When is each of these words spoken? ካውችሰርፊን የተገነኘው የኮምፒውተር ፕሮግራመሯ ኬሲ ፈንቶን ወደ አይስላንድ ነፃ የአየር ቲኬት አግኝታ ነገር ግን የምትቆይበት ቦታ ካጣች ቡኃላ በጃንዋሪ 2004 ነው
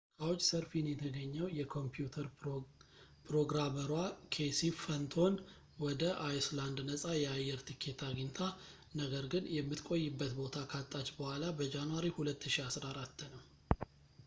ካውችሰርፊን 0.19 0.85
የተገነኘው 0.89 1.47
የኮምፒውተር 1.57 2.27
ፕሮግራመሯ 3.27 3.91
ኬሲ 4.35 4.59
ፈንቶን 4.83 5.35
ወደ 5.83 6.01
አይስላንድ 6.29 6.79
ነፃ 6.89 7.03
የአየር 7.23 7.59
ቲኬት 7.69 8.01
አግኝታ 8.09 8.41
ነገር 9.01 9.27
ግን 9.35 9.49
የምትቆይበት 9.57 10.33
ቦታ 10.41 10.63
ካጣች 10.73 11.11
ቡኃላ 11.19 11.53
በጃንዋሪ 11.61 12.09
2004 12.25 13.27
ነው 13.35 13.43